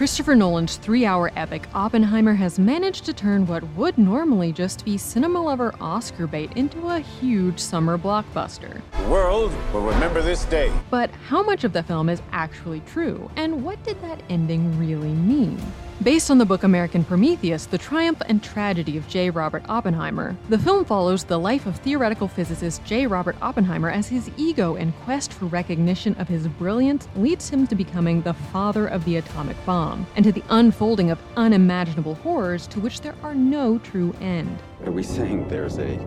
Christopher 0.00 0.34
Nolan's 0.34 0.76
three 0.76 1.04
hour 1.04 1.30
epic 1.36 1.68
Oppenheimer 1.74 2.32
has 2.32 2.58
managed 2.58 3.04
to 3.04 3.12
turn 3.12 3.46
what 3.46 3.62
would 3.74 3.98
normally 3.98 4.50
just 4.50 4.82
be 4.82 4.96
cinema 4.96 5.42
lover 5.42 5.74
Oscar 5.78 6.26
bait 6.26 6.50
into 6.56 6.88
a 6.88 7.00
huge 7.00 7.58
summer 7.58 7.98
blockbuster. 7.98 8.80
The 8.92 9.10
world 9.10 9.52
will 9.74 9.82
remember 9.82 10.22
this 10.22 10.46
day. 10.46 10.72
But 10.88 11.10
how 11.28 11.42
much 11.42 11.64
of 11.64 11.74
the 11.74 11.82
film 11.82 12.08
is 12.08 12.22
actually 12.32 12.80
true, 12.86 13.30
and 13.36 13.62
what 13.62 13.84
did 13.84 14.00
that 14.00 14.22
ending 14.30 14.78
really 14.78 15.12
mean? 15.12 15.60
Based 16.02 16.30
on 16.30 16.38
the 16.38 16.46
book 16.46 16.62
American 16.62 17.04
Prometheus, 17.04 17.66
The 17.66 17.76
Triumph 17.76 18.22
and 18.26 18.42
Tragedy 18.42 18.96
of 18.96 19.06
J. 19.06 19.28
Robert 19.28 19.62
Oppenheimer, 19.68 20.34
the 20.48 20.58
film 20.58 20.82
follows 20.82 21.24
the 21.24 21.36
life 21.36 21.66
of 21.66 21.76
theoretical 21.76 22.26
physicist 22.26 22.82
J. 22.86 23.06
Robert 23.06 23.36
Oppenheimer 23.42 23.90
as 23.90 24.08
his 24.08 24.30
ego 24.38 24.76
and 24.76 24.96
quest 25.00 25.30
for 25.30 25.44
recognition 25.44 26.14
of 26.14 26.26
his 26.26 26.48
brilliance 26.48 27.06
leads 27.16 27.50
him 27.50 27.66
to 27.66 27.74
becoming 27.74 28.22
the 28.22 28.32
father 28.32 28.86
of 28.86 29.04
the 29.04 29.16
atomic 29.16 29.62
bomb, 29.66 30.06
and 30.16 30.24
to 30.24 30.32
the 30.32 30.42
unfolding 30.48 31.10
of 31.10 31.20
unimaginable 31.36 32.14
horrors 32.14 32.66
to 32.68 32.80
which 32.80 33.02
there 33.02 33.14
are 33.22 33.34
no 33.34 33.76
true 33.80 34.14
end. 34.22 34.58
Are 34.86 34.90
we 34.90 35.02
saying 35.02 35.48
there's 35.48 35.78
a 35.78 35.98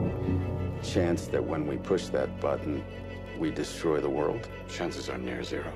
chance 0.81 1.27
that 1.27 1.43
when 1.43 1.67
we 1.67 1.77
push 1.77 2.07
that 2.07 2.41
button, 2.41 2.83
we 3.37 3.51
destroy 3.51 4.01
the 4.01 4.09
world? 4.09 4.49
Chances 4.67 5.07
are 5.07 5.19
near 5.19 5.43
zero. 5.43 5.71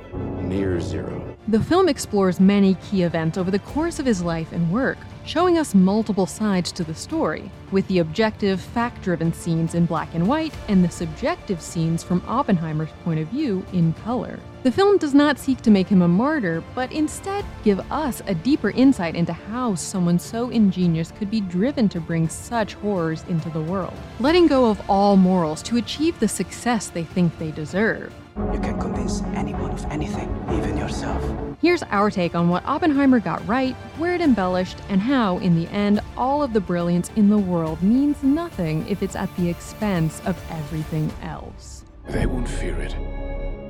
Near 0.48 0.80
zero. 0.80 1.36
The 1.50 1.60
film 1.60 1.90
explores 1.90 2.40
many 2.40 2.76
key 2.76 3.04
events 3.04 3.38
over 3.38 3.52
the 3.52 3.60
course 3.60 4.00
of 4.00 4.06
his 4.06 4.22
life 4.22 4.54
and 4.54 4.72
work, 4.72 4.98
showing 5.28 5.58
us 5.58 5.76
multiple 5.76 6.26
sides 6.26 6.72
to 6.72 6.84
the 6.84 6.96
story, 6.96 7.52
with 7.72 7.86
the 7.90 8.00
objective, 8.00 8.62
fact 8.62 9.02
driven 9.04 9.34
scenes 9.34 9.76
in 9.76 9.86
black 9.86 10.14
and 10.16 10.26
white 10.26 10.54
and 10.70 10.84
the 10.84 10.90
subjective 10.90 11.62
scenes 11.62 12.02
from 12.02 12.24
Oppenheimer's 12.28 12.90
point 13.04 13.20
of 13.20 13.28
view 13.28 13.66
in 13.74 13.92
color. 14.06 14.40
The 14.64 14.72
film 14.72 14.98
does 14.98 15.14
not 15.14 15.38
seek 15.38 15.62
to 15.62 15.72
make 15.72 15.88
him 15.88 16.02
a 16.02 16.08
martyr, 16.08 16.64
but 16.74 16.92
instead 16.92 17.46
give 17.64 17.80
us 17.92 18.22
a 18.26 18.36
deeper 18.36 18.72
insight 18.72 19.16
into 19.16 19.34
how 19.34 19.76
someone 19.76 20.18
so 20.18 20.50
ingenious 20.50 21.12
could 21.12 21.30
be 21.30 21.42
driven 21.42 21.90
to 21.90 22.00
bring 22.00 22.30
such 22.30 22.76
horrors 22.76 23.24
into 23.28 23.50
the 23.50 23.62
world, 23.62 23.94
letting 24.20 24.48
go 24.48 24.70
of 24.70 24.82
all 24.90 25.18
morals 25.18 25.62
to 25.64 25.78
achieve 25.78 26.18
the 26.20 26.28
success 26.28 26.88
they 26.88 27.04
think 27.04 27.38
they 27.38 27.52
deserve. 27.52 28.14
You 28.54 28.60
can 28.60 28.80
convince 28.80 29.22
anyone 29.36 29.72
of 29.72 29.84
anything, 29.86 30.30
even 30.52 30.78
yourself. 30.78 31.47
Here's 31.60 31.82
our 31.84 32.12
take 32.12 32.36
on 32.36 32.50
what 32.50 32.64
Oppenheimer 32.66 33.20
got 33.20 33.46
right, 33.48 33.74
where 33.98 34.14
it 34.14 34.22
embellished, 34.22 34.78
and 34.90 35.02
how, 35.02 35.40
in 35.40 35.56
the 35.56 35.68
end, 35.70 36.02
all 36.16 36.44
of 36.44 36.54
the 36.54 36.62
brilliance 36.62 37.10
in 37.16 37.32
the 37.32 37.38
world 37.40 37.82
means 37.82 38.22
nothing 38.22 38.88
if 38.88 39.02
it's 39.02 39.16
at 39.16 39.36
the 39.38 39.50
expense 39.50 40.22
of 40.28 40.40
everything 40.52 41.12
else. 41.24 41.84
They 42.10 42.28
won't 42.28 42.48
fear 42.48 42.80
it 42.80 42.94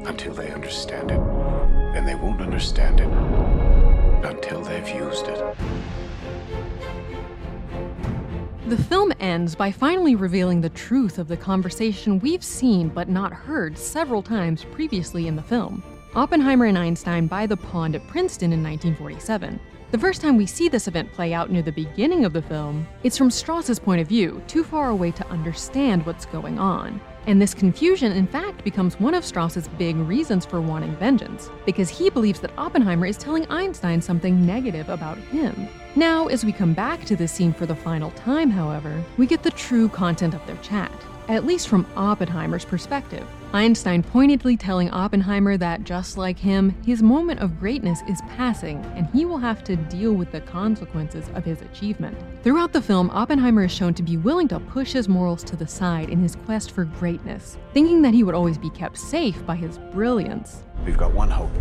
until 0.06 0.34
they 0.34 0.52
understand 0.52 1.12
it. 1.12 1.20
And 1.20 2.06
they 2.06 2.16
won't 2.16 2.42
understand 2.42 3.00
it 3.00 3.08
until 4.26 4.62
they've 4.64 4.90
used 4.90 5.28
it. 5.28 5.56
The 8.68 8.78
film 8.78 9.14
ends 9.22 9.56
by 9.56 9.72
finally 9.72 10.16
revealing 10.16 10.60
the 10.60 10.70
truth 10.72 11.20
of 11.20 11.30
the 11.30 11.38
conversation 11.38 12.20
we've 12.20 12.44
seen 12.44 12.90
but 12.90 13.08
not 13.08 13.32
heard 13.32 13.78
several 13.78 14.22
times 14.22 14.66
previously 14.66 15.28
in 15.28 15.38
the 15.38 15.42
film. 15.42 15.82
Oppenheimer 16.18 16.66
and 16.66 16.80
Einstein 16.80 17.28
by 17.28 17.46
the 17.46 17.56
pond 17.56 17.96
at 17.96 18.08
Princeton 18.08 18.52
in 18.52 18.64
1947. 18.64 19.60
The 19.92 20.00
first 20.00 20.20
time 20.20 20.36
we 20.36 20.48
see 20.48 20.68
this 20.68 20.88
event 20.88 21.14
play 21.14 21.32
out 21.32 21.52
near 21.52 21.62
the 21.62 21.72
beginning 21.72 22.26
of 22.26 22.34
the 22.34 22.42
film, 22.42 22.88
it's 23.04 23.20
from 23.20 23.30
Strauss's 23.30 23.78
point 23.78 24.02
of 24.02 24.08
view, 24.08 24.42
too 24.48 24.64
far 24.64 24.90
away 24.90 25.12
to 25.12 25.28
understand 25.28 26.04
what's 26.08 26.26
going 26.26 26.58
on. 26.58 27.00
And 27.28 27.40
this 27.40 27.54
confusion, 27.54 28.14
in 28.14 28.26
fact, 28.26 28.64
becomes 28.64 29.00
one 29.00 29.14
of 29.14 29.24
Strauss's 29.24 29.68
big 29.68 29.96
reasons 29.96 30.44
for 30.44 30.60
wanting 30.60 30.96
vengeance, 30.96 31.52
because 31.68 31.88
he 31.88 32.10
believes 32.10 32.40
that 32.40 32.58
Oppenheimer 32.58 33.06
is 33.06 33.20
telling 33.20 33.46
Einstein 33.52 34.02
something 34.02 34.44
negative 34.44 34.90
about 34.90 35.20
him. 35.20 35.68
Now, 35.96 36.26
as 36.30 36.44
we 36.44 36.52
come 36.52 36.74
back 36.74 37.06
to 37.06 37.16
this 37.16 37.32
scene 37.32 37.54
for 37.54 37.68
the 37.68 37.76
final 37.76 38.10
time, 38.12 38.50
however, 38.50 39.04
we 39.18 39.28
get 39.28 39.44
the 39.44 39.52
true 39.52 39.88
content 39.88 40.34
of 40.34 40.44
their 40.48 40.58
chat 40.58 40.92
at 41.28 41.46
least 41.46 41.68
from 41.68 41.86
Oppenheimer's 41.96 42.66
perspective. 42.66 43.28
Einstein 43.54 44.04
pointedly 44.04 44.58
telling 44.58 44.90
Oppenheimer 44.92 45.56
that, 45.58 45.84
just 45.84 46.18
like 46.18 46.38
him, 46.38 46.76
his 46.86 47.02
moment 47.02 47.40
of 47.40 47.60
greatness 47.60 48.02
is 48.10 48.22
passing 48.36 48.84
and 48.96 49.08
he 49.08 49.24
will 49.24 49.38
have 49.38 49.64
to 49.64 49.76
deal 49.76 50.14
with 50.14 50.32
the 50.32 50.42
consequences 50.42 51.30
of 51.34 51.46
his 51.46 51.62
achievement. 51.62 52.18
Throughout 52.44 52.74
the 52.74 52.82
film, 52.82 53.10
Oppenheimer 53.12 53.64
is 53.66 53.72
shown 53.72 53.94
to 53.96 54.04
be 54.04 54.18
willing 54.18 54.50
to 54.50 54.60
push 54.60 54.92
his 54.92 55.08
morals 55.08 55.44
to 55.46 55.56
the 55.56 55.68
side 55.68 56.10
in 56.10 56.20
his 56.20 56.36
quest 56.36 56.72
for 56.72 56.86
greatness, 56.86 57.58
thinking 57.74 58.02
that 58.02 58.14
he 58.14 58.24
would 58.24 58.36
always 58.36 58.58
be 58.58 58.70
kept 58.72 58.98
safe 58.98 59.46
by 59.46 59.56
his 59.56 59.78
brilliance. 59.92 60.64
We've 60.86 60.98
got 60.98 61.14
one 61.14 61.30
hope. 61.30 61.52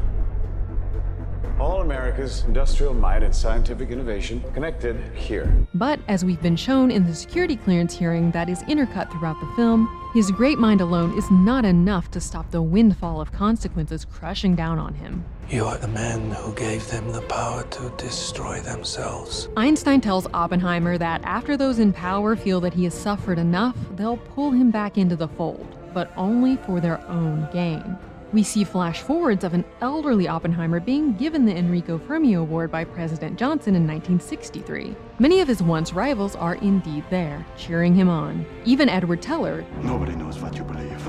All 1.59 1.81
America's 1.81 2.45
industrial 2.45 2.93
might 2.93 3.23
and 3.23 3.35
scientific 3.35 3.89
innovation 3.89 4.45
connected 4.53 4.97
here. 5.15 5.51
But 5.73 6.01
as 6.07 6.23
we've 6.23 6.41
been 6.43 6.57
shown 6.57 6.91
in 6.91 7.07
the 7.07 7.15
security 7.15 7.57
clearance 7.57 7.97
hearing 7.97 8.31
that 8.33 8.51
is 8.51 8.63
intercut 8.65 9.11
throughout 9.11 9.41
the 9.41 9.51
film, 9.57 9.89
his 10.13 10.31
great 10.31 10.59
mind 10.59 10.83
alone 10.83 11.17
is 11.17 11.31
not 11.31 11.65
enough 11.65 12.11
to 12.11 12.21
stop 12.21 12.51
the 12.51 12.61
windfall 12.61 13.23
of 13.23 13.33
consequences 13.33 14.05
crushing 14.05 14.55
down 14.55 14.79
on 14.79 14.93
him. 14.93 15.25
You 15.49 15.65
are 15.65 15.79
the 15.79 15.89
man 15.89 16.31
who 16.33 16.53
gave 16.53 16.87
them 16.91 17.11
the 17.11 17.23
power 17.23 17.63
to 17.63 17.93
destroy 17.97 18.61
themselves. 18.61 19.49
Einstein 19.57 20.03
tells 20.03 20.27
Oppenheimer 20.35 20.99
that 20.99 21.23
after 21.25 21.57
those 21.57 21.79
in 21.79 21.91
power 21.91 22.37
feel 22.37 22.61
that 22.61 22.75
he 22.75 22.85
has 22.85 22.93
suffered 22.93 23.39
enough, 23.39 23.77
they'll 23.97 24.19
pull 24.19 24.51
him 24.51 24.71
back 24.71 24.99
into 24.99 25.17
the 25.17 25.29
fold, 25.29 25.75
but 25.95 26.13
only 26.19 26.57
for 26.57 26.81
their 26.81 27.01
own 27.09 27.49
gain. 27.51 27.97
We 28.33 28.43
see 28.43 28.65
flash 28.65 29.03
forwards 29.03 29.45
of 29.45 29.55
an 29.55 29.65
elderly 29.81 30.27
Oppenheimer 30.27 30.81
being 30.81 31.15
given 31.15 31.45
the 31.47 31.57
Enrico 31.57 31.97
Fermi 31.97 32.35
Award 32.35 32.73
by 32.73 32.85
President 32.85 33.39
Johnson 33.39 33.77
in 33.77 33.83
1963. 33.87 34.97
Many 35.19 35.41
of 35.41 35.49
his 35.49 35.63
once 35.63 35.93
rivals 35.93 36.35
are 36.35 36.57
indeed 36.57 37.05
there, 37.09 37.47
cheering 37.57 37.95
him 37.95 38.09
on. 38.09 38.45
Even 38.65 38.89
Edward 38.89 39.23
Teller, 39.23 39.65
Nobody 39.83 40.17
knows 40.17 40.41
what 40.41 40.57
you 40.57 40.65
believe. 40.65 41.09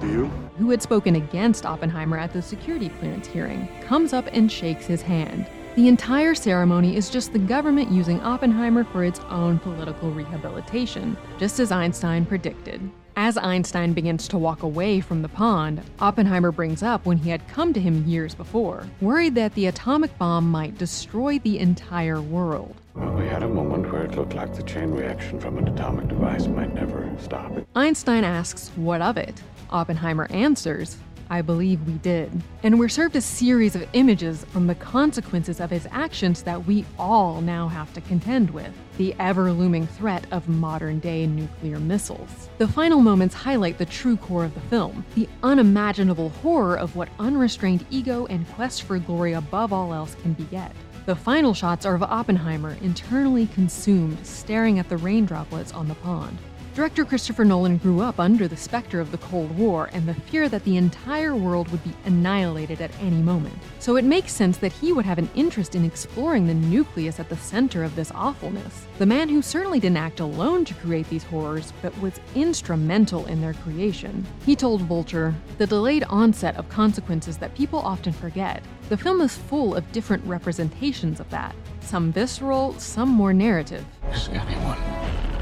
Do 0.00 0.08
you? 0.08 0.30
who 0.58 0.70
had 0.70 0.82
spoken 0.82 1.16
against 1.16 1.64
Oppenheimer 1.64 2.18
at 2.18 2.32
the 2.32 2.42
security 2.42 2.88
clearance 2.88 3.26
hearing, 3.26 3.68
comes 3.82 4.12
up 4.12 4.28
and 4.32 4.50
shakes 4.50 4.86
his 4.86 5.02
hand. 5.02 5.46
The 5.74 5.88
entire 5.88 6.34
ceremony 6.34 6.96
is 6.96 7.08
just 7.08 7.32
the 7.32 7.38
government 7.38 7.90
using 7.90 8.20
Oppenheimer 8.20 8.84
for 8.84 9.04
its 9.04 9.20
own 9.30 9.58
political 9.58 10.10
rehabilitation, 10.10 11.16
just 11.38 11.58
as 11.60 11.72
Einstein 11.72 12.26
predicted. 12.26 12.90
As 13.16 13.38
Einstein 13.38 13.94
begins 13.94 14.28
to 14.28 14.36
walk 14.36 14.64
away 14.64 15.00
from 15.00 15.22
the 15.22 15.30
pond, 15.30 15.80
Oppenheimer 15.98 16.52
brings 16.52 16.82
up 16.82 17.06
when 17.06 17.16
he 17.16 17.30
had 17.30 17.48
come 17.48 17.72
to 17.72 17.80
him 17.80 18.04
years 18.06 18.34
before, 18.34 18.86
worried 19.00 19.34
that 19.36 19.54
the 19.54 19.64
atomic 19.64 20.16
bomb 20.18 20.50
might 20.50 20.76
destroy 20.76 21.38
the 21.38 21.58
entire 21.58 22.20
world. 22.20 22.76
Well, 22.94 23.14
we 23.14 23.26
had 23.26 23.42
a 23.42 23.48
moment 23.48 23.90
where 23.90 24.04
it 24.04 24.14
looked 24.14 24.34
like 24.34 24.54
the 24.54 24.62
chain 24.64 24.90
reaction 24.90 25.40
from 25.40 25.56
an 25.56 25.68
atomic 25.68 26.06
device 26.08 26.48
might 26.48 26.74
never 26.74 27.10
stop. 27.18 27.50
Einstein 27.74 28.24
asks, 28.24 28.68
What 28.76 29.00
of 29.00 29.16
it? 29.16 29.42
Oppenheimer 29.70 30.26
answers, 30.30 30.98
I 31.32 31.40
believe 31.40 31.86
we 31.86 31.94
did. 31.94 32.30
And 32.62 32.78
we're 32.78 32.90
served 32.90 33.16
a 33.16 33.22
series 33.22 33.74
of 33.74 33.88
images 33.94 34.44
from 34.52 34.66
the 34.66 34.74
consequences 34.74 35.60
of 35.60 35.70
his 35.70 35.88
actions 35.90 36.42
that 36.42 36.66
we 36.66 36.84
all 36.98 37.40
now 37.40 37.68
have 37.68 37.90
to 37.94 38.02
contend 38.02 38.50
with 38.50 38.70
the 38.98 39.14
ever 39.18 39.50
looming 39.50 39.86
threat 39.86 40.26
of 40.30 40.46
modern 40.46 40.98
day 40.98 41.26
nuclear 41.26 41.78
missiles. 41.78 42.50
The 42.58 42.68
final 42.68 43.00
moments 43.00 43.34
highlight 43.34 43.78
the 43.78 43.86
true 43.86 44.18
core 44.18 44.44
of 44.44 44.52
the 44.52 44.60
film 44.60 45.06
the 45.14 45.26
unimaginable 45.42 46.28
horror 46.28 46.76
of 46.76 46.96
what 46.96 47.08
unrestrained 47.18 47.86
ego 47.88 48.26
and 48.26 48.46
quest 48.50 48.82
for 48.82 48.98
glory 48.98 49.32
above 49.32 49.72
all 49.72 49.94
else 49.94 50.14
can 50.16 50.34
beget. 50.34 50.72
The 51.06 51.16
final 51.16 51.54
shots 51.54 51.86
are 51.86 51.94
of 51.94 52.02
Oppenheimer, 52.02 52.76
internally 52.82 53.46
consumed, 53.46 54.24
staring 54.26 54.78
at 54.78 54.90
the 54.90 54.98
rain 54.98 55.24
droplets 55.24 55.72
on 55.72 55.88
the 55.88 55.94
pond. 55.94 56.36
Director 56.74 57.04
Christopher 57.04 57.44
Nolan 57.44 57.76
grew 57.76 58.00
up 58.00 58.18
under 58.18 58.48
the 58.48 58.56
specter 58.56 58.98
of 58.98 59.12
the 59.12 59.18
Cold 59.18 59.54
War 59.58 59.90
and 59.92 60.08
the 60.08 60.14
fear 60.14 60.48
that 60.48 60.64
the 60.64 60.78
entire 60.78 61.36
world 61.36 61.68
would 61.68 61.84
be 61.84 61.92
annihilated 62.06 62.80
at 62.80 62.90
any 62.98 63.20
moment. 63.20 63.58
So 63.78 63.96
it 63.96 64.06
makes 64.06 64.32
sense 64.32 64.56
that 64.56 64.72
he 64.72 64.90
would 64.90 65.04
have 65.04 65.18
an 65.18 65.28
interest 65.34 65.74
in 65.74 65.84
exploring 65.84 66.46
the 66.46 66.54
nucleus 66.54 67.20
at 67.20 67.28
the 67.28 67.36
center 67.36 67.84
of 67.84 67.94
this 67.94 68.10
awfulness. 68.14 68.86
The 68.96 69.04
man 69.04 69.28
who 69.28 69.42
certainly 69.42 69.80
didn't 69.80 69.98
act 69.98 70.20
alone 70.20 70.64
to 70.64 70.72
create 70.72 71.10
these 71.10 71.24
horrors, 71.24 71.74
but 71.82 71.96
was 72.00 72.18
instrumental 72.34 73.26
in 73.26 73.42
their 73.42 73.52
creation. 73.52 74.26
He 74.46 74.56
told 74.56 74.80
Vulture, 74.80 75.34
the 75.58 75.66
delayed 75.66 76.04
onset 76.04 76.56
of 76.56 76.70
consequences 76.70 77.36
that 77.36 77.54
people 77.54 77.80
often 77.80 78.14
forget. 78.14 78.62
The 78.88 78.96
film 78.96 79.20
is 79.20 79.36
full 79.36 79.74
of 79.74 79.92
different 79.92 80.24
representations 80.24 81.20
of 81.20 81.28
that, 81.28 81.54
some 81.80 82.12
visceral, 82.12 82.72
some 82.78 83.10
more 83.10 83.34
narrative. 83.34 83.84
Is 84.10 84.28
anyone 84.28 84.78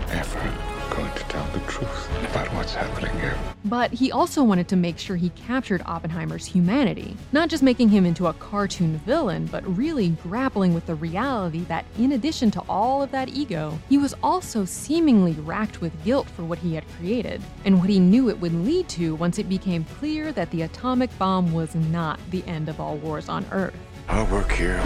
ever 0.08 0.69
going 0.90 1.12
to 1.12 1.22
tell 1.24 1.46
the 1.52 1.60
truth 1.60 2.08
about 2.30 2.52
what's 2.54 2.74
happening 2.74 3.12
here? 3.20 3.36
But 3.64 3.92
he 3.92 4.12
also 4.12 4.42
wanted 4.42 4.68
to 4.68 4.76
make 4.76 4.98
sure 4.98 5.16
he 5.16 5.30
captured 5.30 5.82
Oppenheimer's 5.86 6.46
humanity, 6.46 7.16
not 7.32 7.48
just 7.48 7.62
making 7.62 7.88
him 7.88 8.04
into 8.06 8.26
a 8.26 8.32
cartoon 8.34 8.98
villain, 9.06 9.46
but 9.46 9.64
really 9.76 10.10
grappling 10.22 10.74
with 10.74 10.86
the 10.86 10.94
reality 10.94 11.60
that, 11.64 11.84
in 11.98 12.12
addition 12.12 12.50
to 12.52 12.60
all 12.68 13.02
of 13.02 13.10
that 13.10 13.28
ego, 13.28 13.78
he 13.88 13.98
was 13.98 14.14
also 14.22 14.64
seemingly 14.64 15.32
racked 15.32 15.80
with 15.80 16.04
guilt 16.04 16.28
for 16.28 16.44
what 16.44 16.58
he 16.58 16.74
had 16.74 16.84
created, 16.96 17.42
and 17.64 17.78
what 17.78 17.88
he 17.88 17.98
knew 17.98 18.28
it 18.28 18.40
would 18.40 18.54
lead 18.54 18.88
to 18.88 19.14
once 19.14 19.38
it 19.38 19.48
became 19.48 19.84
clear 19.84 20.32
that 20.32 20.50
the 20.50 20.62
atomic 20.62 21.16
bomb 21.18 21.52
was 21.52 21.74
not 21.74 22.18
the 22.30 22.44
end 22.46 22.68
of 22.68 22.80
all 22.80 22.96
wars 22.96 23.28
on 23.28 23.44
Earth. 23.52 23.74
Our 24.08 24.24
work 24.24 24.50
here 24.50 24.82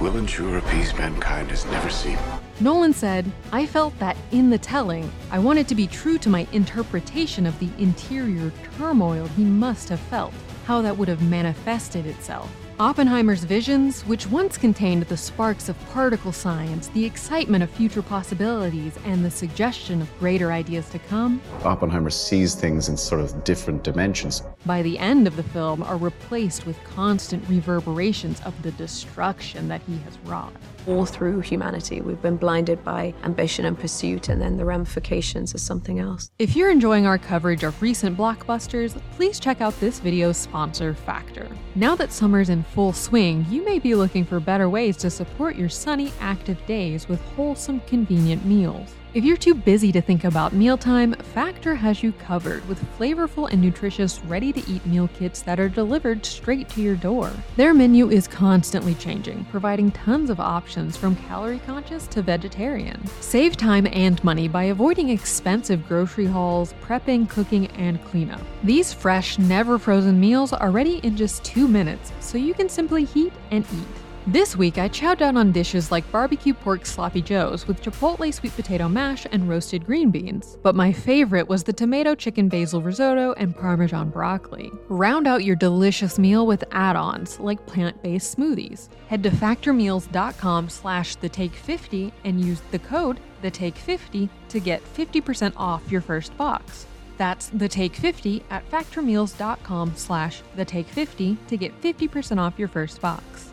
will 0.00 0.16
ensure 0.16 0.58
a 0.58 0.62
peace 0.62 0.94
mankind 0.96 1.50
has 1.50 1.66
never 1.66 1.90
seen. 1.90 2.18
Nolan 2.62 2.92
said, 2.92 3.32
I 3.52 3.64
felt 3.64 3.98
that 4.00 4.18
in 4.32 4.50
the 4.50 4.58
telling, 4.58 5.10
I 5.30 5.38
wanted 5.38 5.66
to 5.68 5.74
be 5.74 5.86
true 5.86 6.18
to 6.18 6.28
my 6.28 6.46
interpretation 6.52 7.46
of 7.46 7.58
the 7.58 7.70
interior 7.78 8.52
turmoil 8.76 9.26
he 9.28 9.44
must 9.44 9.88
have 9.88 9.98
felt, 9.98 10.34
how 10.66 10.82
that 10.82 10.98
would 10.98 11.08
have 11.08 11.22
manifested 11.22 12.04
itself. 12.04 12.54
Oppenheimer's 12.80 13.44
visions, 13.44 14.00
which 14.06 14.26
once 14.28 14.56
contained 14.56 15.02
the 15.02 15.16
sparks 15.16 15.68
of 15.68 15.78
particle 15.90 16.32
science, 16.32 16.88
the 16.88 17.04
excitement 17.04 17.62
of 17.62 17.68
future 17.68 18.00
possibilities, 18.00 18.98
and 19.04 19.22
the 19.22 19.30
suggestion 19.30 20.00
of 20.00 20.18
greater 20.18 20.50
ideas 20.50 20.88
to 20.88 20.98
come, 20.98 21.42
Oppenheimer 21.62 22.08
sees 22.08 22.54
things 22.54 22.88
in 22.88 22.96
sort 22.96 23.20
of 23.20 23.44
different 23.44 23.84
dimensions. 23.84 24.42
by 24.64 24.80
the 24.80 24.98
end 24.98 25.26
of 25.26 25.36
the 25.36 25.42
film 25.42 25.82
are 25.82 25.98
replaced 25.98 26.64
with 26.64 26.82
constant 26.84 27.46
reverberations 27.50 28.40
of 28.46 28.62
the 28.62 28.70
destruction 28.72 29.68
that 29.68 29.82
he 29.86 29.98
has 29.98 30.16
wrought. 30.24 30.52
all 30.86 31.04
through 31.04 31.40
humanity. 31.40 32.00
We've 32.00 32.22
been 32.22 32.38
blinded 32.38 32.82
by 32.82 33.12
ambition 33.24 33.66
and 33.66 33.78
pursuit, 33.78 34.30
and 34.30 34.40
then 34.40 34.56
the 34.56 34.64
ramifications 34.64 35.52
of 35.52 35.60
something 35.60 35.98
else. 35.98 36.30
If 36.38 36.56
you're 36.56 36.70
enjoying 36.70 37.06
our 37.06 37.18
coverage 37.18 37.62
of 37.62 37.82
recent 37.82 38.16
blockbusters, 38.16 38.98
please 39.16 39.38
check 39.38 39.60
out 39.60 39.78
this 39.78 40.00
video's 40.00 40.38
sponsor, 40.38 40.94
Factor. 40.94 41.46
Now 41.74 41.94
that 41.96 42.12
summer's 42.12 42.48
in 42.48 42.62
full 42.70 42.92
swing, 42.92 43.44
you 43.50 43.64
may 43.64 43.78
be 43.78 43.94
looking 43.94 44.24
for 44.24 44.40
better 44.40 44.68
ways 44.68 44.96
to 44.98 45.10
support 45.10 45.56
your 45.56 45.68
sunny, 45.68 46.12
active 46.20 46.64
days 46.66 47.08
with 47.08 47.20
wholesome, 47.36 47.80
convenient 47.80 48.44
meals. 48.44 48.94
If 49.12 49.24
you're 49.24 49.36
too 49.36 49.56
busy 49.56 49.90
to 49.90 50.00
think 50.00 50.22
about 50.22 50.52
mealtime, 50.52 51.14
Factor 51.14 51.74
has 51.74 52.00
you 52.00 52.12
covered 52.12 52.64
with 52.68 52.80
flavorful 52.96 53.50
and 53.50 53.60
nutritious 53.60 54.20
ready 54.26 54.52
to 54.52 54.70
eat 54.70 54.86
meal 54.86 55.10
kits 55.18 55.42
that 55.42 55.58
are 55.58 55.68
delivered 55.68 56.24
straight 56.24 56.68
to 56.68 56.80
your 56.80 56.94
door. 56.94 57.32
Their 57.56 57.74
menu 57.74 58.08
is 58.08 58.28
constantly 58.28 58.94
changing, 58.94 59.46
providing 59.46 59.90
tons 59.90 60.30
of 60.30 60.38
options 60.38 60.96
from 60.96 61.16
calorie 61.16 61.58
conscious 61.66 62.06
to 62.06 62.22
vegetarian. 62.22 63.04
Save 63.18 63.56
time 63.56 63.88
and 63.88 64.22
money 64.22 64.46
by 64.46 64.64
avoiding 64.64 65.08
expensive 65.08 65.88
grocery 65.88 66.26
hauls, 66.26 66.72
prepping, 66.80 67.28
cooking, 67.28 67.66
and 67.72 68.00
cleanup. 68.04 68.40
These 68.62 68.92
fresh, 68.92 69.40
never 69.40 69.76
frozen 69.76 70.20
meals 70.20 70.52
are 70.52 70.70
ready 70.70 70.98
in 70.98 71.16
just 71.16 71.42
two 71.42 71.66
minutes, 71.66 72.12
so 72.20 72.38
you 72.38 72.54
can 72.54 72.68
simply 72.68 73.06
heat 73.06 73.32
and 73.50 73.66
eat. 73.74 74.09
This 74.30 74.54
week, 74.54 74.78
I 74.78 74.88
chowed 74.88 75.18
down 75.18 75.36
on 75.36 75.50
dishes 75.50 75.90
like 75.90 76.08
barbecue 76.12 76.54
pork 76.54 76.86
sloppy 76.86 77.20
joes 77.20 77.66
with 77.66 77.82
chipotle 77.82 78.32
sweet 78.32 78.54
potato 78.54 78.88
mash 78.88 79.26
and 79.32 79.48
roasted 79.48 79.84
green 79.84 80.12
beans. 80.12 80.56
But 80.62 80.76
my 80.76 80.92
favorite 80.92 81.48
was 81.48 81.64
the 81.64 81.72
tomato 81.72 82.14
chicken 82.14 82.48
basil 82.48 82.80
risotto 82.80 83.32
and 83.32 83.56
parmesan 83.56 84.10
broccoli. 84.10 84.70
Round 84.88 85.26
out 85.26 85.42
your 85.42 85.56
delicious 85.56 86.16
meal 86.16 86.46
with 86.46 86.62
add-ons 86.70 87.40
like 87.40 87.66
plant-based 87.66 88.38
smoothies. 88.38 88.88
Head 89.08 89.24
to 89.24 89.30
factormeals.com 89.30 90.68
slash 90.68 91.16
the 91.16 91.28
take 91.28 91.56
50 91.56 92.12
and 92.22 92.40
use 92.40 92.60
the 92.70 92.78
code 92.78 93.18
the 93.42 93.50
take 93.50 93.74
50 93.74 94.28
to 94.50 94.60
get 94.60 94.80
50% 94.94 95.54
off 95.56 95.90
your 95.90 96.02
first 96.02 96.36
box. 96.36 96.86
That's 97.18 97.48
the 97.48 97.68
take 97.68 97.96
50 97.96 98.44
at 98.48 98.70
factormeals.com 98.70 99.94
slash 99.96 100.42
the 100.54 100.64
take 100.64 100.86
50 100.86 101.36
to 101.48 101.56
get 101.56 101.80
50% 101.82 102.38
off 102.38 102.60
your 102.60 102.68
first 102.68 103.00
box. 103.00 103.50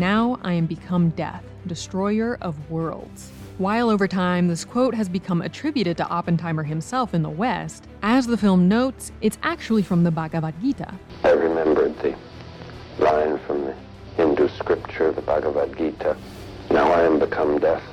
Now 0.00 0.38
I 0.42 0.54
am 0.54 0.64
become 0.64 1.10
death, 1.10 1.44
destroyer 1.66 2.38
of 2.40 2.70
worlds. 2.70 3.30
While 3.58 3.90
over 3.90 4.08
time 4.08 4.48
this 4.48 4.64
quote 4.64 4.94
has 4.94 5.10
become 5.10 5.42
attributed 5.42 5.98
to 5.98 6.08
Oppenheimer 6.08 6.62
himself 6.62 7.12
in 7.12 7.22
the 7.22 7.28
West, 7.28 7.86
as 8.02 8.26
the 8.26 8.38
film 8.38 8.66
notes, 8.66 9.12
it's 9.20 9.36
actually 9.42 9.82
from 9.82 10.02
the 10.02 10.10
Bhagavad 10.10 10.54
Gita. 10.62 10.94
I 11.22 11.32
remembered 11.32 11.98
the 11.98 12.16
line 12.98 13.38
from 13.40 13.60
the 13.66 13.74
Hindu 14.16 14.48
scripture, 14.48 15.12
the 15.12 15.20
Bhagavad 15.20 15.76
Gita. 15.76 16.16
Now 16.70 16.90
I 16.90 17.02
am 17.02 17.18
become 17.18 17.58
death, 17.58 17.84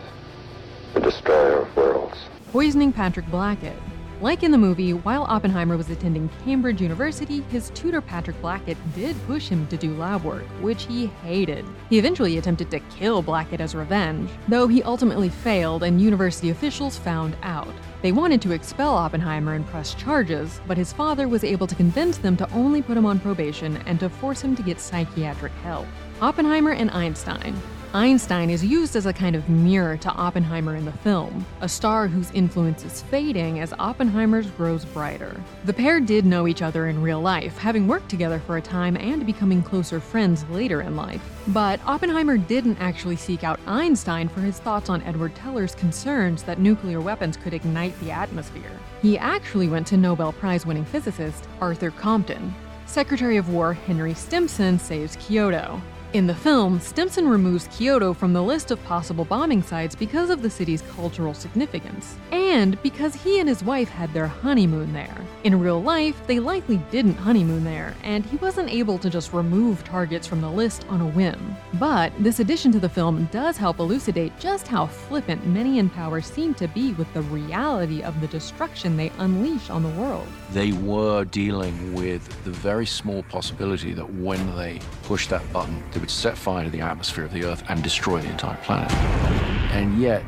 the 0.93 1.01
destroyer 1.01 1.63
of 1.63 1.75
worlds. 1.75 2.15
poisoning 2.53 2.93
Patrick 2.93 3.29
Blackett. 3.29 3.75
Like 4.19 4.41
in 4.41 4.49
the 4.49 4.57
movie, 4.57 4.93
while 4.93 5.25
Oppenheimer 5.25 5.77
was 5.77 5.91
attending 5.91 6.27
Cambridge 6.43 6.81
University, 6.81 7.41
his 7.51 7.69
tutor 7.75 8.01
Patrick 8.01 8.41
Blackett 8.41 8.77
did 8.95 9.15
push 9.27 9.47
him 9.47 9.67
to 9.67 9.77
do 9.77 9.93
lab 9.93 10.23
work, 10.23 10.43
which 10.59 10.85
he 10.85 11.05
hated. 11.23 11.63
He 11.91 11.99
eventually 11.99 12.39
attempted 12.39 12.71
to 12.71 12.79
kill 12.79 13.21
Blackett 13.21 13.61
as 13.61 13.75
revenge, 13.75 14.31
though 14.47 14.67
he 14.67 14.81
ultimately 14.81 15.29
failed 15.29 15.83
and 15.83 16.01
university 16.01 16.49
officials 16.49 16.97
found 16.97 17.37
out. 17.43 17.71
They 18.01 18.11
wanted 18.11 18.41
to 18.41 18.53
expel 18.53 18.95
Oppenheimer 18.95 19.53
and 19.53 19.67
press 19.67 19.93
charges, 19.93 20.61
but 20.65 20.77
his 20.77 20.91
father 20.91 21.27
was 21.27 21.43
able 21.43 21.67
to 21.67 21.75
convince 21.75 22.17
them 22.17 22.35
to 22.37 22.51
only 22.53 22.81
put 22.81 22.97
him 22.97 23.05
on 23.05 23.19
probation 23.19 23.77
and 23.85 23.99
to 23.99 24.09
force 24.09 24.41
him 24.41 24.55
to 24.55 24.63
get 24.63 24.79
psychiatric 24.79 25.51
help. 25.61 25.85
Oppenheimer 26.21 26.71
and 26.71 26.89
Einstein. 26.89 27.55
Einstein 27.93 28.49
is 28.49 28.65
used 28.65 28.97
as 28.97 29.05
a 29.05 29.13
kind 29.13 29.35
of 29.35 29.47
mirror 29.47 29.95
to 29.97 30.09
Oppenheimer 30.09 30.75
in 30.75 30.83
the 30.83 30.91
film, 30.91 31.45
a 31.61 31.69
star 31.69 32.07
whose 32.07 32.29
influence 32.31 32.83
is 32.83 33.01
fading 33.03 33.59
as 33.59 33.73
Oppenheimer's 33.79 34.47
grows 34.51 34.83
brighter. 34.83 35.41
The 35.63 35.73
pair 35.73 36.01
did 36.01 36.25
know 36.25 36.47
each 36.47 36.61
other 36.61 36.87
in 36.87 37.01
real 37.01 37.21
life, 37.21 37.57
having 37.57 37.87
worked 37.87 38.09
together 38.09 38.39
for 38.39 38.57
a 38.57 38.61
time 38.61 38.97
and 38.97 39.25
becoming 39.25 39.63
closer 39.63 40.01
friends 40.01 40.43
later 40.49 40.81
in 40.81 40.97
life. 40.97 41.21
But 41.47 41.79
Oppenheimer 41.85 42.37
didn't 42.37 42.77
actually 42.81 43.15
seek 43.15 43.45
out 43.45 43.59
Einstein 43.65 44.27
for 44.27 44.41
his 44.41 44.59
thoughts 44.59 44.89
on 44.89 45.01
Edward 45.03 45.33
Teller's 45.35 45.73
concerns 45.73 46.43
that 46.43 46.59
nuclear 46.59 46.99
weapons 46.99 47.37
could 47.37 47.53
ignite 47.53 47.97
the 48.01 48.11
atmosphere. 48.11 48.79
He 49.01 49.17
actually 49.17 49.69
went 49.69 49.87
to 49.87 49.97
Nobel 49.97 50.33
Prize 50.33 50.65
winning 50.65 50.85
physicist 50.85 51.47
Arthur 51.61 51.91
Compton. 51.91 52.53
Secretary 52.85 53.37
of 53.37 53.49
War 53.49 53.73
Henry 53.73 54.13
Stimson 54.13 54.77
saves 54.77 55.15
Kyoto. 55.17 55.81
In 56.13 56.25
the 56.25 56.33
film, 56.33 56.79
Stimson 56.79 57.27
removes 57.27 57.67
Kyoto 57.67 58.13
from 58.13 58.31
the 58.31 58.41
list 58.41 58.71
of 58.71 58.81
possible 58.85 59.25
bombing 59.25 59.61
sites 59.61 59.93
because 59.93 60.29
of 60.29 60.41
the 60.41 60.49
city's 60.49 60.81
cultural 60.95 61.33
significance, 61.33 62.15
and 62.31 62.81
because 62.81 63.13
he 63.13 63.41
and 63.41 63.49
his 63.49 63.61
wife 63.61 63.89
had 63.89 64.13
their 64.13 64.25
honeymoon 64.25 64.93
there. 64.93 65.17
In 65.43 65.59
real 65.59 65.83
life, 65.83 66.15
they 66.25 66.39
likely 66.39 66.77
didn't 66.91 67.15
honeymoon 67.15 67.65
there, 67.65 67.93
and 68.03 68.25
he 68.25 68.37
wasn't 68.37 68.69
able 68.69 68.97
to 68.99 69.09
just 69.09 69.33
remove 69.33 69.83
targets 69.83 70.25
from 70.25 70.39
the 70.39 70.49
list 70.49 70.85
on 70.87 71.01
a 71.01 71.07
whim. 71.07 71.57
But 71.73 72.13
this 72.19 72.39
addition 72.39 72.71
to 72.71 72.79
the 72.79 72.87
film 72.87 73.25
does 73.25 73.57
help 73.57 73.79
elucidate 73.79 74.39
just 74.39 74.65
how 74.65 74.87
flippant 74.87 75.45
many 75.45 75.77
in 75.77 75.89
power 75.89 76.21
seem 76.21 76.53
to 76.55 76.69
be 76.69 76.93
with 76.93 77.13
the 77.13 77.21
reality 77.23 78.01
of 78.01 78.19
the 78.21 78.27
destruction 78.27 78.95
they 78.95 79.11
unleash 79.17 79.69
on 79.69 79.83
the 79.83 79.89
world. 79.89 80.27
they 80.53 80.71
were 80.71 81.25
dealing 81.25 81.93
with 81.93 82.25
the 82.45 82.51
very 82.51 82.85
small 82.85 83.21
possibility 83.23 83.91
that 83.91 84.09
when 84.13 84.55
they 84.55 84.79
pushed 85.03 85.29
that 85.29 85.43
button, 85.51 85.83
would 85.97 86.11
set 86.11 86.37
fire 86.37 86.63
to 86.63 86.69
the 86.69 86.81
atmosphere 86.81 87.25
of 87.25 87.33
the 87.33 87.43
Earth 87.43 87.63
and 87.69 87.83
destroy 87.83 88.21
the 88.21 88.29
entire 88.29 88.57
planet. 88.57 88.91
And 89.71 89.99
yet, 89.99 90.23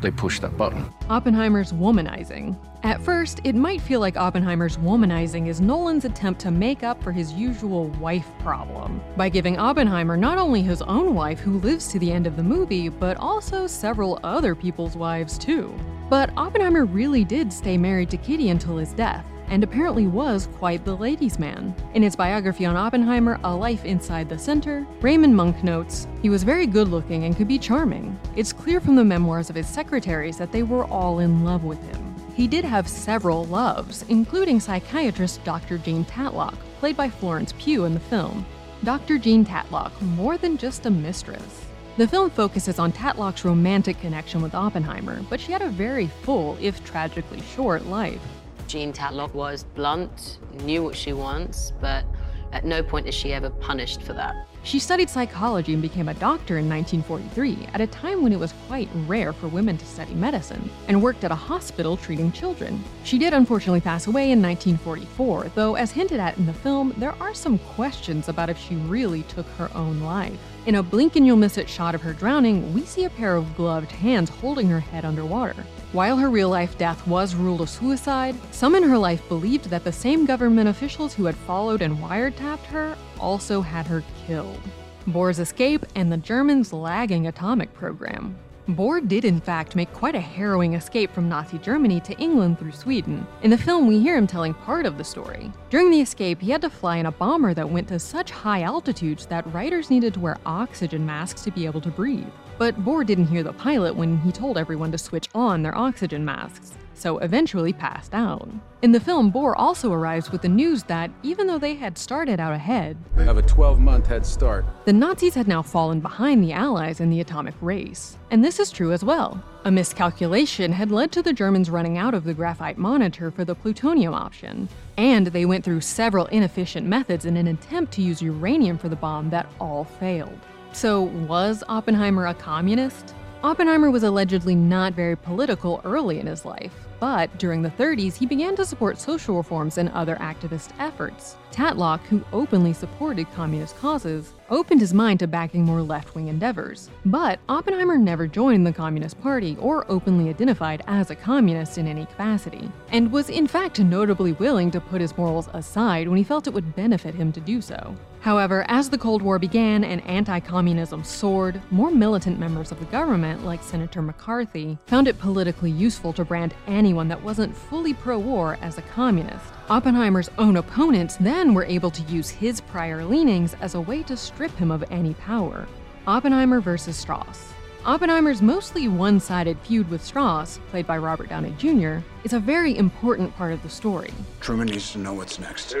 they 0.00 0.10
pushed 0.10 0.42
that 0.42 0.56
button. 0.56 0.92
Oppenheimer's 1.08 1.72
womanizing. 1.72 2.58
At 2.82 3.00
first, 3.00 3.40
it 3.44 3.54
might 3.54 3.80
feel 3.80 4.00
like 4.00 4.18
Oppenheimer's 4.18 4.76
womanizing 4.76 5.48
is 5.48 5.62
Nolan's 5.62 6.04
attempt 6.04 6.40
to 6.42 6.50
make 6.50 6.82
up 6.82 7.02
for 7.02 7.12
his 7.12 7.32
usual 7.32 7.88
wife 8.00 8.28
problem 8.40 9.00
by 9.16 9.30
giving 9.30 9.58
Oppenheimer 9.58 10.18
not 10.18 10.36
only 10.36 10.60
his 10.60 10.82
own 10.82 11.14
wife 11.14 11.40
who 11.40 11.58
lives 11.60 11.88
to 11.88 11.98
the 11.98 12.12
end 12.12 12.26
of 12.26 12.36
the 12.36 12.42
movie, 12.42 12.90
but 12.90 13.16
also 13.16 13.66
several 13.66 14.20
other 14.22 14.54
people's 14.54 14.96
wives 14.96 15.38
too. 15.38 15.74
But 16.10 16.30
Oppenheimer 16.36 16.84
really 16.84 17.24
did 17.24 17.50
stay 17.50 17.78
married 17.78 18.10
to 18.10 18.18
Kitty 18.18 18.50
until 18.50 18.76
his 18.76 18.92
death. 18.92 19.24
And 19.48 19.62
apparently 19.62 20.06
was 20.06 20.48
quite 20.56 20.84
the 20.84 20.96
ladies' 20.96 21.38
man. 21.38 21.74
In 21.94 22.02
his 22.02 22.16
biography 22.16 22.64
on 22.64 22.76
Oppenheimer, 22.76 23.38
A 23.44 23.54
Life 23.54 23.84
Inside 23.84 24.28
the 24.28 24.38
Center, 24.38 24.86
Raymond 25.00 25.36
Monk 25.36 25.62
notes, 25.62 26.06
he 26.22 26.30
was 26.30 26.42
very 26.42 26.66
good 26.66 26.88
looking 26.88 27.24
and 27.24 27.36
could 27.36 27.48
be 27.48 27.58
charming. 27.58 28.18
It's 28.36 28.52
clear 28.52 28.80
from 28.80 28.96
the 28.96 29.04
memoirs 29.04 29.50
of 29.50 29.56
his 29.56 29.68
secretaries 29.68 30.38
that 30.38 30.52
they 30.52 30.62
were 30.62 30.86
all 30.86 31.20
in 31.20 31.44
love 31.44 31.64
with 31.64 31.82
him. 31.88 32.14
He 32.34 32.48
did 32.48 32.64
have 32.64 32.88
several 32.88 33.44
loves, 33.44 34.04
including 34.08 34.58
psychiatrist 34.58 35.44
Dr. 35.44 35.78
Jean 35.78 36.04
Tatlock, 36.04 36.56
played 36.80 36.96
by 36.96 37.08
Florence 37.08 37.54
Pugh 37.58 37.84
in 37.84 37.94
the 37.94 38.00
film. 38.00 38.44
Dr. 38.82 39.18
Jean 39.18 39.44
Tatlock, 39.44 39.92
more 40.02 40.36
than 40.36 40.58
just 40.58 40.84
a 40.84 40.90
mistress. 40.90 41.64
The 41.96 42.08
film 42.08 42.30
focuses 42.30 42.80
on 42.80 42.90
Tatlock's 42.90 43.44
romantic 43.44 44.00
connection 44.00 44.42
with 44.42 44.52
Oppenheimer, 44.52 45.22
but 45.30 45.38
she 45.38 45.52
had 45.52 45.62
a 45.62 45.68
very 45.68 46.08
full, 46.22 46.58
if 46.60 46.84
tragically 46.84 47.40
short, 47.54 47.86
life. 47.86 48.20
Jean 48.66 48.92
Tatlock 48.92 49.34
was 49.34 49.64
blunt, 49.74 50.38
knew 50.62 50.82
what 50.82 50.96
she 50.96 51.12
wants, 51.12 51.72
but 51.80 52.04
at 52.52 52.64
no 52.64 52.82
point 52.82 53.06
is 53.06 53.14
she 53.14 53.32
ever 53.32 53.50
punished 53.50 54.02
for 54.02 54.12
that. 54.14 54.34
She 54.64 54.78
studied 54.78 55.10
psychology 55.10 55.74
and 55.74 55.82
became 55.82 56.08
a 56.08 56.14
doctor 56.14 56.56
in 56.56 56.70
1943, 56.70 57.68
at 57.74 57.82
a 57.82 57.86
time 57.86 58.22
when 58.22 58.32
it 58.32 58.38
was 58.38 58.54
quite 58.66 58.88
rare 59.06 59.34
for 59.34 59.46
women 59.46 59.76
to 59.76 59.84
study 59.84 60.14
medicine, 60.14 60.70
and 60.88 61.02
worked 61.02 61.22
at 61.22 61.30
a 61.30 61.34
hospital 61.34 61.98
treating 61.98 62.32
children. 62.32 62.82
She 63.04 63.18
did 63.18 63.34
unfortunately 63.34 63.82
pass 63.82 64.06
away 64.06 64.30
in 64.30 64.40
1944, 64.40 65.52
though, 65.54 65.74
as 65.74 65.92
hinted 65.92 66.18
at 66.18 66.38
in 66.38 66.46
the 66.46 66.54
film, 66.54 66.94
there 66.96 67.14
are 67.20 67.34
some 67.34 67.58
questions 67.58 68.30
about 68.30 68.48
if 68.48 68.58
she 68.58 68.76
really 68.76 69.22
took 69.24 69.46
her 69.58 69.70
own 69.74 70.00
life. 70.00 70.38
In 70.64 70.76
a 70.76 70.82
blink 70.82 71.16
and 71.16 71.26
you'll 71.26 71.36
miss 71.36 71.58
it 71.58 71.68
shot 71.68 71.94
of 71.94 72.00
her 72.00 72.14
drowning, 72.14 72.72
we 72.72 72.86
see 72.86 73.04
a 73.04 73.10
pair 73.10 73.36
of 73.36 73.54
gloved 73.58 73.92
hands 73.92 74.30
holding 74.30 74.68
her 74.68 74.80
head 74.80 75.04
underwater. 75.04 75.62
While 75.92 76.16
her 76.16 76.30
real 76.30 76.48
life 76.48 76.78
death 76.78 77.06
was 77.06 77.34
ruled 77.34 77.60
a 77.60 77.66
suicide, 77.66 78.34
some 78.50 78.74
in 78.74 78.82
her 78.82 78.96
life 78.96 79.28
believed 79.28 79.66
that 79.66 79.84
the 79.84 79.92
same 79.92 80.24
government 80.24 80.70
officials 80.70 81.12
who 81.12 81.26
had 81.26 81.36
followed 81.36 81.82
and 81.82 81.98
wiretapped 81.98 82.64
her 82.64 82.96
also 83.24 83.62
had 83.62 83.86
her 83.86 84.04
killed. 84.26 84.60
Bohr's 85.06 85.38
escape 85.38 85.86
and 85.94 86.12
the 86.12 86.18
Germans' 86.18 86.74
lagging 86.74 87.26
atomic 87.26 87.72
program. 87.72 88.36
Bohr 88.68 89.06
did, 89.06 89.24
in 89.24 89.40
fact, 89.40 89.76
make 89.76 89.92
quite 89.92 90.14
a 90.14 90.20
harrowing 90.20 90.74
escape 90.74 91.12
from 91.12 91.28
Nazi 91.28 91.58
Germany 91.58 92.00
to 92.00 92.16
England 92.18 92.58
through 92.58 92.72
Sweden. 92.72 93.26
In 93.42 93.50
the 93.50 93.58
film, 93.58 93.86
we 93.86 93.98
hear 93.98 94.16
him 94.16 94.26
telling 94.26 94.52
part 94.52 94.84
of 94.84 94.98
the 94.98 95.04
story. 95.04 95.50
During 95.70 95.90
the 95.90 96.00
escape, 96.00 96.40
he 96.40 96.50
had 96.50 96.62
to 96.62 96.70
fly 96.70 96.98
in 96.98 97.06
a 97.06 97.12
bomber 97.12 97.54
that 97.54 97.68
went 97.68 97.88
to 97.88 97.98
such 97.98 98.30
high 98.30 98.62
altitudes 98.62 99.26
that 99.26 99.52
writers 99.54 99.90
needed 99.90 100.14
to 100.14 100.20
wear 100.20 100.38
oxygen 100.44 101.04
masks 101.04 101.42
to 101.44 101.50
be 101.50 101.66
able 101.66 101.80
to 101.82 101.90
breathe. 101.90 102.28
But 102.58 102.82
Bohr 102.84 103.06
didn't 103.06 103.26
hear 103.26 103.42
the 103.42 103.52
pilot 103.54 103.96
when 103.96 104.18
he 104.18 104.32
told 104.32 104.58
everyone 104.58 104.92
to 104.92 104.98
switch 104.98 105.28
on 105.34 105.62
their 105.62 105.76
oxygen 105.76 106.24
masks 106.24 106.74
so 106.96 107.18
eventually 107.18 107.72
passed 107.72 108.14
out. 108.14 108.48
In 108.82 108.92
the 108.92 109.00
film, 109.00 109.32
Bohr 109.32 109.54
also 109.56 109.92
arrives 109.92 110.30
with 110.30 110.42
the 110.42 110.48
news 110.48 110.82
that 110.84 111.10
even 111.22 111.46
though 111.46 111.58
they 111.58 111.74
had 111.74 111.96
started 111.96 112.38
out 112.38 112.52
ahead, 112.52 112.96
They 113.16 113.24
have 113.24 113.38
a 113.38 113.42
12 113.42 113.80
month 113.80 114.06
head 114.06 114.26
start. 114.26 114.64
the 114.84 114.92
Nazis 114.92 115.34
had 115.34 115.48
now 115.48 115.62
fallen 115.62 116.00
behind 116.00 116.44
the 116.44 116.52
Allies 116.52 117.00
in 117.00 117.10
the 117.10 117.20
atomic 117.20 117.54
race. 117.60 118.18
And 118.30 118.44
this 118.44 118.60
is 118.60 118.70
true 118.70 118.92
as 118.92 119.04
well. 119.04 119.42
A 119.64 119.70
miscalculation 119.70 120.72
had 120.72 120.90
led 120.90 121.10
to 121.12 121.22
the 121.22 121.32
Germans 121.32 121.70
running 121.70 121.96
out 121.96 122.12
of 122.12 122.24
the 122.24 122.34
graphite 122.34 122.76
moderator 122.76 123.30
for 123.30 123.44
the 123.44 123.54
plutonium 123.54 124.12
option. 124.12 124.68
And 124.98 125.28
they 125.28 125.46
went 125.46 125.64
through 125.64 125.80
several 125.80 126.26
inefficient 126.26 126.86
methods 126.86 127.24
in 127.24 127.36
an 127.38 127.46
attempt 127.46 127.92
to 127.94 128.02
use 128.02 128.20
uranium 128.20 128.76
for 128.76 128.90
the 128.90 128.96
bomb 128.96 129.30
that 129.30 129.46
all 129.58 129.84
failed. 129.84 130.38
So, 130.72 131.02
was 131.02 131.62
Oppenheimer 131.68 132.26
a 132.26 132.34
communist? 132.34 133.14
Oppenheimer 133.44 133.90
was 133.90 134.04
allegedly 134.04 134.54
not 134.54 134.94
very 134.94 135.16
political 135.16 135.82
early 135.84 136.18
in 136.18 136.26
his 136.26 136.46
life, 136.46 136.72
but 136.98 137.36
during 137.38 137.60
the 137.60 137.68
30s, 137.68 138.16
he 138.16 138.24
began 138.24 138.56
to 138.56 138.64
support 138.64 138.96
social 138.98 139.36
reforms 139.36 139.76
and 139.76 139.90
other 139.90 140.16
activist 140.16 140.70
efforts. 140.78 141.36
Tatlock, 141.52 142.00
who 142.06 142.24
openly 142.32 142.72
supported 142.72 143.30
communist 143.34 143.76
causes, 143.76 144.32
opened 144.48 144.80
his 144.80 144.94
mind 144.94 145.18
to 145.18 145.26
backing 145.26 145.62
more 145.62 145.82
left 145.82 146.14
wing 146.14 146.28
endeavors. 146.28 146.88
But 147.04 147.38
Oppenheimer 147.50 147.98
never 147.98 148.26
joined 148.26 148.66
the 148.66 148.72
Communist 148.72 149.20
Party 149.20 149.58
or 149.60 149.84
openly 149.90 150.30
identified 150.30 150.82
as 150.86 151.10
a 151.10 151.14
communist 151.14 151.76
in 151.76 151.86
any 151.86 152.06
capacity, 152.06 152.72
and 152.92 153.12
was 153.12 153.28
in 153.28 153.46
fact 153.46 153.78
notably 153.78 154.32
willing 154.32 154.70
to 154.70 154.80
put 154.80 155.02
his 155.02 155.18
morals 155.18 155.50
aside 155.52 156.08
when 156.08 156.16
he 156.16 156.24
felt 156.24 156.46
it 156.46 156.54
would 156.54 156.74
benefit 156.74 157.14
him 157.14 157.30
to 157.32 157.40
do 157.40 157.60
so. 157.60 157.94
However, 158.24 158.64
as 158.68 158.88
the 158.88 158.96
Cold 158.96 159.20
War 159.20 159.38
began 159.38 159.84
and 159.84 160.00
anti 160.06 160.40
communism 160.40 161.04
soared, 161.04 161.60
more 161.70 161.90
militant 161.90 162.38
members 162.38 162.72
of 162.72 162.78
the 162.78 162.86
government, 162.86 163.44
like 163.44 163.62
Senator 163.62 164.00
McCarthy, 164.00 164.78
found 164.86 165.08
it 165.08 165.18
politically 165.18 165.70
useful 165.70 166.14
to 166.14 166.24
brand 166.24 166.54
anyone 166.66 167.06
that 167.08 167.22
wasn't 167.22 167.54
fully 167.54 167.92
pro 167.92 168.18
war 168.18 168.56
as 168.62 168.78
a 168.78 168.82
communist. 168.96 169.44
Oppenheimer's 169.68 170.30
own 170.38 170.56
opponents 170.56 171.16
then 171.16 171.52
were 171.52 171.66
able 171.66 171.90
to 171.90 172.02
use 172.04 172.30
his 172.30 172.62
prior 172.62 173.04
leanings 173.04 173.52
as 173.60 173.74
a 173.74 173.80
way 173.82 174.02
to 174.04 174.16
strip 174.16 174.56
him 174.56 174.70
of 174.70 174.82
any 174.90 175.12
power. 175.12 175.68
Oppenheimer 176.06 176.62
versus 176.62 176.96
Strauss. 176.96 177.52
Oppenheimer's 177.84 178.40
mostly 178.40 178.88
one 178.88 179.20
sided 179.20 179.58
feud 179.58 179.90
with 179.90 180.02
Strauss, 180.02 180.60
played 180.70 180.86
by 180.86 180.96
Robert 180.96 181.28
Downey 181.28 181.54
Jr., 181.58 181.98
is 182.24 182.32
a 182.32 182.40
very 182.40 182.74
important 182.78 183.36
part 183.36 183.52
of 183.52 183.62
the 183.62 183.68
story. 183.68 184.14
Truman 184.40 184.68
needs 184.68 184.92
to 184.92 184.98
know 184.98 185.12
what's 185.12 185.38
next. 185.38 185.76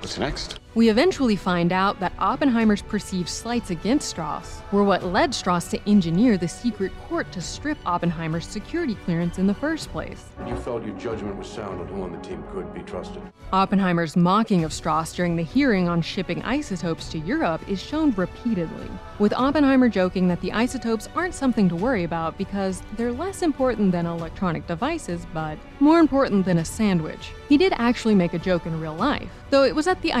What's 0.00 0.18
next? 0.18 0.58
We 0.76 0.88
eventually 0.88 1.34
find 1.34 1.72
out 1.72 1.98
that 1.98 2.12
Oppenheimer's 2.20 2.80
perceived 2.80 3.28
slights 3.28 3.70
against 3.70 4.08
Strauss 4.08 4.62
were 4.70 4.84
what 4.84 5.02
led 5.02 5.34
Strauss 5.34 5.66
to 5.70 5.88
engineer 5.88 6.36
the 6.36 6.46
secret 6.46 6.92
court 7.08 7.32
to 7.32 7.40
strip 7.40 7.76
Oppenheimer's 7.84 8.46
security 8.46 8.94
clearance 9.04 9.38
in 9.38 9.48
the 9.48 9.54
first 9.54 9.90
place. 9.90 10.26
You 10.46 10.54
felt 10.54 10.86
your 10.86 10.96
judgment 10.96 11.36
was 11.36 11.48
sound 11.48 11.80
on 11.80 11.88
who 11.88 12.04
on 12.04 12.12
the 12.12 12.18
team 12.18 12.44
could 12.52 12.72
be 12.72 12.82
trusted. 12.82 13.20
Oppenheimer's 13.52 14.16
mocking 14.16 14.62
of 14.62 14.72
Strauss 14.72 15.12
during 15.12 15.34
the 15.34 15.42
hearing 15.42 15.88
on 15.88 16.02
shipping 16.02 16.40
isotopes 16.44 17.08
to 17.08 17.18
Europe 17.18 17.68
is 17.68 17.82
shown 17.82 18.12
repeatedly, 18.12 18.86
with 19.18 19.32
Oppenheimer 19.32 19.88
joking 19.88 20.28
that 20.28 20.40
the 20.40 20.52
isotopes 20.52 21.08
aren't 21.16 21.34
something 21.34 21.68
to 21.68 21.74
worry 21.74 22.04
about 22.04 22.38
because 22.38 22.80
they're 22.96 23.10
less 23.10 23.42
important 23.42 23.90
than 23.90 24.06
electronic 24.06 24.68
devices, 24.68 25.26
but 25.34 25.58
more 25.80 25.98
important 25.98 26.44
than 26.44 26.58
a 26.58 26.64
sandwich. 26.64 27.32
He 27.48 27.58
did 27.58 27.72
actually 27.76 28.14
make 28.14 28.34
a 28.34 28.38
joke 28.38 28.66
in 28.66 28.80
real 28.80 28.94
life, 28.94 29.28
though 29.50 29.64
it 29.64 29.74
was 29.74 29.88
at 29.88 30.00
the 30.00 30.12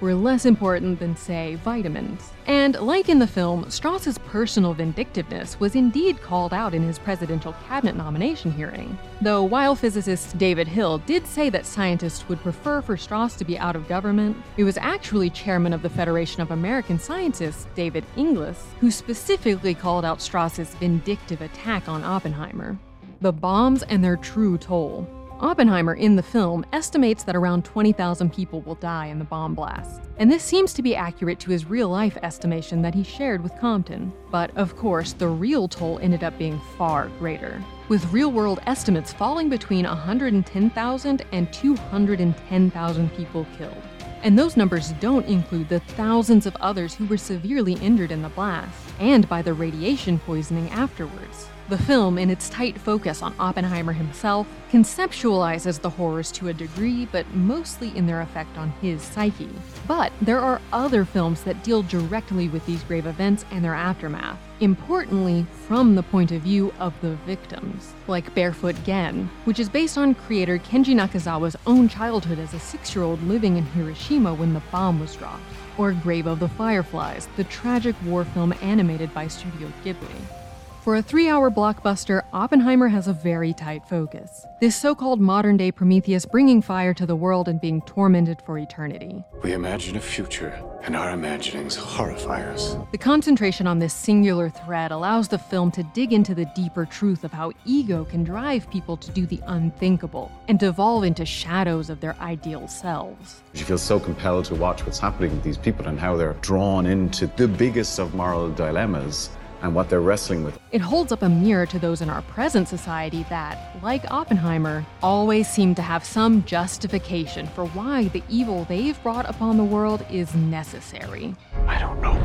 were 0.00 0.14
less 0.14 0.46
important 0.46 0.98
than, 0.98 1.16
say, 1.16 1.54
vitamins. 1.56 2.32
And 2.46 2.74
like 2.80 3.08
in 3.08 3.18
the 3.18 3.26
film, 3.26 3.70
Strauss's 3.70 4.18
personal 4.18 4.74
vindictiveness 4.74 5.58
was 5.58 5.74
indeed 5.74 6.20
called 6.22 6.52
out 6.52 6.74
in 6.74 6.82
his 6.82 6.98
presidential 6.98 7.54
cabinet 7.66 7.96
nomination 7.96 8.50
hearing. 8.50 8.98
Though 9.20 9.42
while 9.42 9.74
physicist 9.74 10.36
David 10.38 10.68
Hill 10.68 10.98
did 10.98 11.26
say 11.26 11.50
that 11.50 11.66
scientists 11.66 12.28
would 12.28 12.40
prefer 12.40 12.80
for 12.80 12.96
Strauss 12.96 13.36
to 13.36 13.44
be 13.44 13.58
out 13.58 13.76
of 13.76 13.88
government, 13.88 14.36
it 14.56 14.64
was 14.64 14.78
actually 14.78 15.30
chairman 15.30 15.72
of 15.72 15.82
the 15.82 15.90
Federation 15.90 16.42
of 16.42 16.50
American 16.50 16.98
Scientists, 16.98 17.66
David 17.74 18.04
Inglis, 18.16 18.64
who 18.80 18.90
specifically 18.90 19.74
called 19.74 20.04
out 20.04 20.22
Strauss's 20.22 20.74
vindictive 20.74 21.40
attack 21.40 21.88
on 21.88 22.04
Oppenheimer. 22.04 22.78
The 23.20 23.32
bombs 23.32 23.82
and 23.84 24.04
their 24.04 24.16
true 24.16 24.58
toll. 24.58 25.08
Oppenheimer 25.40 25.94
in 25.94 26.16
the 26.16 26.22
film 26.22 26.64
estimates 26.72 27.22
that 27.24 27.36
around 27.36 27.64
20,000 27.66 28.32
people 28.32 28.62
will 28.62 28.76
die 28.76 29.06
in 29.06 29.18
the 29.18 29.24
bomb 29.24 29.54
blast. 29.54 30.00
And 30.16 30.32
this 30.32 30.42
seems 30.42 30.72
to 30.72 30.82
be 30.82 30.96
accurate 30.96 31.38
to 31.40 31.50
his 31.50 31.66
real 31.66 31.90
life 31.90 32.16
estimation 32.22 32.80
that 32.80 32.94
he 32.94 33.02
shared 33.02 33.42
with 33.42 33.58
Compton. 33.60 34.14
But 34.30 34.56
of 34.56 34.76
course, 34.76 35.12
the 35.12 35.28
real 35.28 35.68
toll 35.68 35.98
ended 36.00 36.24
up 36.24 36.38
being 36.38 36.58
far 36.78 37.08
greater, 37.18 37.62
with 37.88 38.10
real 38.12 38.32
world 38.32 38.60
estimates 38.66 39.12
falling 39.12 39.50
between 39.50 39.84
110,000 39.84 41.24
and 41.32 41.52
210,000 41.52 43.12
people 43.14 43.46
killed. 43.58 43.82
And 44.22 44.38
those 44.38 44.56
numbers 44.56 44.92
don't 45.00 45.26
include 45.26 45.68
the 45.68 45.80
thousands 45.80 46.46
of 46.46 46.56
others 46.56 46.94
who 46.94 47.06
were 47.06 47.18
severely 47.18 47.74
injured 47.74 48.10
in 48.10 48.22
the 48.22 48.30
blast 48.30 48.88
and 48.98 49.28
by 49.28 49.42
the 49.42 49.52
radiation 49.52 50.18
poisoning 50.18 50.70
afterwards. 50.70 51.48
The 51.68 51.78
film, 51.78 52.16
in 52.16 52.30
its 52.30 52.48
tight 52.48 52.78
focus 52.78 53.22
on 53.22 53.34
Oppenheimer 53.40 53.92
himself, 53.92 54.46
conceptualizes 54.70 55.80
the 55.80 55.90
horrors 55.90 56.30
to 56.32 56.46
a 56.46 56.52
degree, 56.52 57.06
but 57.10 57.26
mostly 57.34 57.88
in 57.96 58.06
their 58.06 58.20
effect 58.20 58.56
on 58.56 58.70
his 58.80 59.02
psyche. 59.02 59.48
But 59.88 60.12
there 60.22 60.38
are 60.38 60.60
other 60.72 61.04
films 61.04 61.42
that 61.42 61.64
deal 61.64 61.82
directly 61.82 62.48
with 62.48 62.64
these 62.66 62.84
grave 62.84 63.06
events 63.06 63.44
and 63.50 63.64
their 63.64 63.74
aftermath, 63.74 64.38
importantly, 64.60 65.44
from 65.66 65.96
the 65.96 66.04
point 66.04 66.30
of 66.30 66.42
view 66.42 66.72
of 66.78 66.94
the 67.00 67.16
victims, 67.26 67.94
like 68.06 68.32
Barefoot 68.32 68.76
Gen, 68.84 69.28
which 69.44 69.58
is 69.58 69.68
based 69.68 69.98
on 69.98 70.14
creator 70.14 70.58
Keiji 70.58 70.94
Nakazawa's 70.94 71.56
own 71.66 71.88
childhood 71.88 72.38
as 72.38 72.54
a 72.54 72.60
six 72.60 72.94
year 72.94 73.02
old 73.02 73.20
living 73.24 73.56
in 73.56 73.66
Hiroshima 73.66 74.32
when 74.32 74.54
the 74.54 74.62
bomb 74.70 75.00
was 75.00 75.16
dropped, 75.16 75.42
or 75.78 75.90
Grave 75.90 76.28
of 76.28 76.38
the 76.38 76.48
Fireflies, 76.48 77.26
the 77.36 77.42
tragic 77.42 77.96
war 78.04 78.24
film 78.24 78.54
animated 78.62 79.12
by 79.12 79.26
Studio 79.26 79.72
Ghibli. 79.84 80.45
For 80.86 80.94
a 80.94 81.02
three 81.02 81.28
hour 81.28 81.50
blockbuster, 81.50 82.22
Oppenheimer 82.32 82.86
has 82.86 83.08
a 83.08 83.12
very 83.12 83.52
tight 83.52 83.84
focus. 83.88 84.46
This 84.60 84.76
so 84.76 84.94
called 84.94 85.20
modern 85.20 85.56
day 85.56 85.72
Prometheus 85.72 86.24
bringing 86.24 86.62
fire 86.62 86.94
to 86.94 87.04
the 87.04 87.16
world 87.16 87.48
and 87.48 87.60
being 87.60 87.82
tormented 87.82 88.40
for 88.46 88.56
eternity. 88.56 89.24
We 89.42 89.52
imagine 89.52 89.96
a 89.96 90.00
future, 90.00 90.62
and 90.84 90.94
our 90.94 91.10
imaginings 91.10 91.74
horrify 91.74 92.42
us. 92.52 92.76
The 92.92 92.98
concentration 92.98 93.66
on 93.66 93.80
this 93.80 93.92
singular 93.92 94.48
thread 94.48 94.92
allows 94.92 95.26
the 95.26 95.40
film 95.40 95.72
to 95.72 95.82
dig 95.92 96.12
into 96.12 96.36
the 96.36 96.44
deeper 96.54 96.86
truth 96.86 97.24
of 97.24 97.32
how 97.32 97.50
ego 97.64 98.04
can 98.04 98.22
drive 98.22 98.70
people 98.70 98.96
to 98.96 99.10
do 99.10 99.26
the 99.26 99.40
unthinkable 99.48 100.30
and 100.46 100.56
devolve 100.56 101.02
into 101.02 101.26
shadows 101.26 101.90
of 101.90 102.00
their 102.00 102.14
ideal 102.20 102.68
selves. 102.68 103.42
You 103.54 103.64
feel 103.64 103.76
so 103.76 103.98
compelled 103.98 104.44
to 104.44 104.54
watch 104.54 104.86
what's 104.86 105.00
happening 105.00 105.32
with 105.32 105.42
these 105.42 105.58
people 105.58 105.88
and 105.88 105.98
how 105.98 106.16
they're 106.16 106.34
drawn 106.42 106.86
into 106.86 107.26
the 107.26 107.48
biggest 107.48 107.98
of 107.98 108.14
moral 108.14 108.52
dilemmas 108.52 109.30
and 109.62 109.74
what 109.74 109.88
they're 109.88 110.00
wrestling 110.00 110.44
with. 110.44 110.58
It 110.72 110.80
holds 110.80 111.12
up 111.12 111.22
a 111.22 111.28
mirror 111.28 111.66
to 111.66 111.78
those 111.78 112.02
in 112.02 112.10
our 112.10 112.22
present 112.22 112.68
society 112.68 113.24
that, 113.30 113.76
like 113.82 114.10
Oppenheimer, 114.10 114.84
always 115.02 115.48
seem 115.48 115.74
to 115.76 115.82
have 115.82 116.04
some 116.04 116.44
justification 116.44 117.46
for 117.48 117.66
why 117.66 118.04
the 118.08 118.22
evil 118.28 118.64
they've 118.64 119.00
brought 119.02 119.28
upon 119.28 119.56
the 119.56 119.64
world 119.64 120.04
is 120.10 120.34
necessary. 120.34 121.34
I 121.66 121.78
don't 121.78 122.00
know 122.00 122.16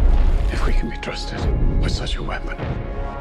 if 0.51 0.65
we 0.65 0.73
can 0.73 0.89
be 0.89 0.97
trusted 0.97 1.39
with 1.81 1.91
such 1.91 2.15
a 2.15 2.23
weapon, 2.23 2.57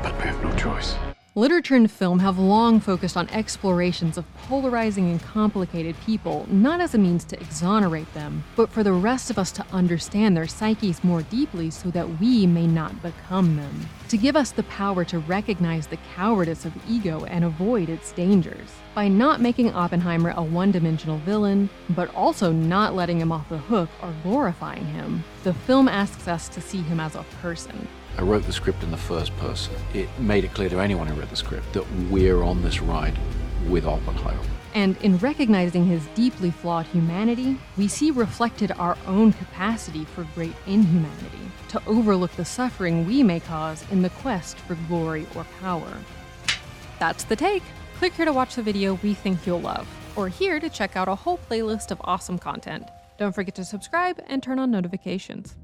but 0.03 0.17
we 0.17 0.25
have 0.25 0.43
no 0.43 0.55
choice. 0.57 0.97
Literature 1.41 1.77
and 1.77 1.91
film 1.91 2.19
have 2.19 2.39
long 2.39 2.81
focused 2.81 3.17
on 3.17 3.31
explorations 3.31 4.19
of 4.19 4.27
polarizing 4.47 5.11
and 5.11 5.23
complicated 5.23 5.97
people, 6.05 6.47
not 6.51 6.83
as 6.83 6.95
a 6.95 6.99
means 6.99 7.25
to 7.25 7.41
exonerate 7.41 8.13
them, 8.13 8.45
but 8.57 8.69
for 8.69 8.83
the 8.83 8.93
rest 8.93 9.31
of 9.31 9.39
us 9.39 9.51
to 9.53 9.65
understand 9.73 10.37
their 10.37 10.47
psyches 10.47 11.03
more 11.03 11.23
deeply 11.23 11.71
so 11.71 11.91
that 11.93 12.21
we 12.21 12.47
may 12.47 12.67
not 12.67 13.03
become 13.03 13.57
them. 13.57 13.89
To 14.11 14.19
give 14.19 14.37
us 14.37 14.51
the 14.51 14.65
power 14.65 15.03
to 15.07 15.19
recognize 15.21 15.87
the 15.87 15.97
cowardice 16.15 16.67
of 16.67 16.75
ego 16.87 17.25
and 17.25 17.43
avoid 17.43 17.89
its 17.89 18.13
dangers. 18.13 18.69
By 18.95 19.09
not 19.09 19.41
making 19.41 19.73
Oppenheimer 19.73 20.35
a 20.37 20.43
one 20.43 20.73
dimensional 20.73 21.17
villain, 21.21 21.71
but 21.89 22.15
also 22.15 22.53
not 22.53 22.95
letting 22.95 23.19
him 23.19 23.33
off 23.33 23.49
the 23.49 23.57
hook 23.57 23.89
or 24.03 24.13
glorifying 24.23 24.85
him, 24.85 25.25
the 25.45 25.55
film 25.55 25.89
asks 25.89 26.29
us 26.29 26.51
to 26.51 26.61
see 26.61 26.83
him 26.83 27.01
as 27.01 27.15
a 27.15 27.25
person, 27.41 27.89
I 28.19 28.23
wrote 28.23 28.45
the 28.45 28.53
script 28.53 28.83
in 28.83 28.91
the 28.91 28.97
first 28.97 29.37
person. 29.39 29.75
It 29.95 30.09
made 30.19 30.45
it 30.45 30.53
clear 30.53 30.69
to 30.69 30.81
anyone 30.81 31.07
who 31.07 31.19
read 31.19 31.31
the 31.31 31.37
script 31.37 31.73
that 31.73 31.91
we're 32.11 32.43
on 32.43 32.63
this 32.63 32.81
ride 32.81 33.19
with 33.69 33.87
Oppenheimer. 33.87 34.43
And 34.75 34.97
in 34.99 35.19
recognizing 35.19 35.85
his 35.87 36.07
deeply 36.09 36.51
flawed 36.51 36.87
humanity, 36.87 37.59
we 37.77 37.89
see 37.89 38.11
reflected 38.11 38.73
our 38.73 38.97
own 39.07 39.33
capacity 39.33 40.05
for 40.05 40.25
great 40.35 40.55
inhumanity, 40.67 41.51
to 41.71 41.83
overlook 41.87 42.31
the 42.33 42.45
suffering 42.45 43.07
we 43.07 43.23
may 43.23 43.41
cause 43.41 43.85
in 43.91 44.03
the 44.03 44.11
quest 44.11 44.59
for 44.59 44.77
glory 44.87 45.27
or 45.35 45.45
power. 45.61 45.93
That's 46.99 47.25
the 47.25 47.37
take. 47.37 47.63
Click 47.97 48.13
here 48.13 48.27
to 48.27 48.33
watch 48.33 48.55
the 48.55 48.63
video 48.63 48.95
we 49.03 49.15
think 49.15 49.47
you'll 49.47 49.61
love, 49.61 49.89
or 50.15 50.29
here 50.29 50.61
to 50.61 50.69
check 50.69 50.97
out 50.97 51.09
a 51.09 51.15
whole 51.15 51.39
playlist 51.51 51.91
of 51.91 52.01
awesome 52.05 52.39
content. 52.39 52.89
Don't 53.19 53.35
forget 53.35 53.55
to 53.57 53.65
subscribe 53.65 54.23
and 54.29 54.43
turn 54.43 54.59
on 54.59 54.71
notifications. 54.71 55.57